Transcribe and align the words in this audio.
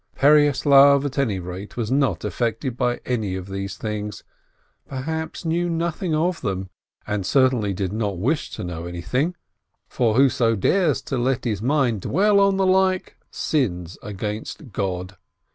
Pereyaslav 0.15 1.05
at 1.05 1.19
any 1.19 1.37
rate 1.37 1.77
was 1.77 1.91
not 1.91 2.25
affected 2.25 2.75
by 2.75 2.99
any 3.05 3.35
of 3.35 3.45
these 3.49 3.77
things, 3.77 4.23
perhaps 4.87 5.45
knew 5.45 5.69
nothing 5.69 6.15
of 6.15 6.41
them, 6.41 6.71
and 7.05 7.23
certainly 7.23 7.71
did 7.71 7.93
not 7.93 8.17
wish 8.17 8.49
to 8.49 8.63
know 8.63 8.85
anything, 8.87 9.35
for 9.87 10.15
whoso 10.15 10.55
dares 10.55 11.03
to 11.03 11.19
let 11.19 11.43
his 11.45 11.61
WOMEN 11.61 12.01
453 12.01 12.01
mind 12.01 12.01
dwell 12.15 12.39
on 12.43 12.57
the 12.57 12.65
like, 12.65 13.15
sins 13.29 13.99
against 14.01 14.71
God. 14.71 15.17